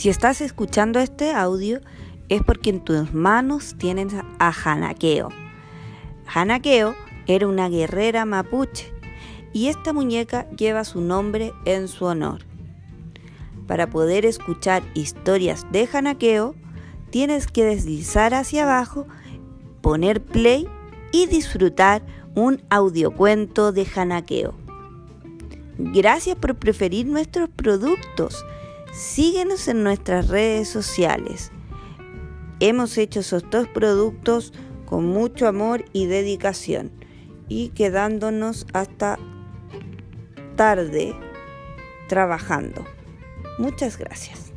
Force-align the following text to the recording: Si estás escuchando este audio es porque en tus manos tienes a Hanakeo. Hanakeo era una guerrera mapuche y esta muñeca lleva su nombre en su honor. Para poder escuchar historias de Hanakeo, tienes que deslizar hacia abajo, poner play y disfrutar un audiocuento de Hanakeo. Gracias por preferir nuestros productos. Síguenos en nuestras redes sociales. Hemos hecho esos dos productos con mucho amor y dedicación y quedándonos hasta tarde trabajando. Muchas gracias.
Si 0.00 0.08
estás 0.08 0.40
escuchando 0.40 0.98
este 0.98 1.32
audio 1.32 1.82
es 2.30 2.42
porque 2.42 2.70
en 2.70 2.80
tus 2.80 3.12
manos 3.12 3.74
tienes 3.76 4.14
a 4.38 4.50
Hanakeo. 4.50 5.28
Hanakeo 6.24 6.94
era 7.26 7.46
una 7.46 7.68
guerrera 7.68 8.24
mapuche 8.24 8.94
y 9.52 9.66
esta 9.66 9.92
muñeca 9.92 10.48
lleva 10.56 10.84
su 10.84 11.02
nombre 11.02 11.52
en 11.66 11.86
su 11.86 12.06
honor. 12.06 12.40
Para 13.66 13.90
poder 13.90 14.24
escuchar 14.24 14.82
historias 14.94 15.66
de 15.70 15.86
Hanakeo, 15.92 16.54
tienes 17.10 17.46
que 17.46 17.66
deslizar 17.66 18.32
hacia 18.32 18.62
abajo, 18.62 19.06
poner 19.82 20.22
play 20.24 20.66
y 21.12 21.26
disfrutar 21.26 22.00
un 22.34 22.62
audiocuento 22.70 23.70
de 23.70 23.86
Hanakeo. 23.94 24.54
Gracias 25.76 26.36
por 26.36 26.54
preferir 26.54 27.04
nuestros 27.04 27.50
productos. 27.50 28.46
Síguenos 28.92 29.68
en 29.68 29.84
nuestras 29.84 30.28
redes 30.28 30.68
sociales. 30.68 31.52
Hemos 32.58 32.98
hecho 32.98 33.20
esos 33.20 33.48
dos 33.48 33.68
productos 33.68 34.52
con 34.84 35.06
mucho 35.06 35.46
amor 35.46 35.84
y 35.92 36.06
dedicación 36.06 36.90
y 37.48 37.68
quedándonos 37.68 38.66
hasta 38.72 39.18
tarde 40.56 41.14
trabajando. 42.08 42.84
Muchas 43.58 43.96
gracias. 43.96 44.52